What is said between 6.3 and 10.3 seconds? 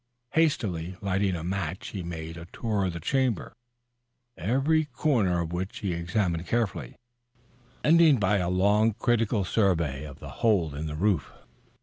carefully, ending by a long, critical survey of the